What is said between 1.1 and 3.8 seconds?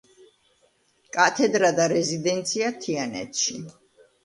კათედრა და რეზიდენცია თიანეთში.